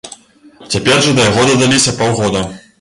Цяпер 0.71 0.97
жа 1.09 1.13
да 1.19 1.29
яго 1.29 1.45
дадаліся 1.53 1.97
паўгода. 2.03 2.47